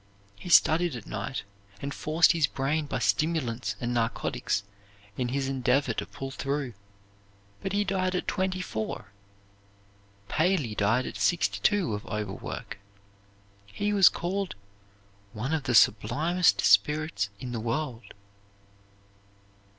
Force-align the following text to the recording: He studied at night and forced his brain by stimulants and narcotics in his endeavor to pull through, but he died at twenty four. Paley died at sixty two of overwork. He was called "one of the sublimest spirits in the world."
He 0.35 0.49
studied 0.49 0.95
at 0.95 1.05
night 1.05 1.43
and 1.79 1.93
forced 1.93 2.31
his 2.31 2.47
brain 2.47 2.87
by 2.87 2.97
stimulants 2.97 3.75
and 3.79 3.93
narcotics 3.93 4.63
in 5.15 5.27
his 5.27 5.47
endeavor 5.47 5.93
to 5.93 6.07
pull 6.07 6.31
through, 6.31 6.73
but 7.61 7.71
he 7.71 7.83
died 7.83 8.15
at 8.15 8.27
twenty 8.27 8.61
four. 8.61 9.11
Paley 10.27 10.73
died 10.73 11.05
at 11.05 11.17
sixty 11.17 11.59
two 11.59 11.93
of 11.93 12.03
overwork. 12.07 12.79
He 13.67 13.93
was 13.93 14.09
called 14.09 14.55
"one 15.33 15.53
of 15.53 15.65
the 15.65 15.75
sublimest 15.75 16.61
spirits 16.61 17.29
in 17.39 17.51
the 17.51 17.59
world." 17.59 18.15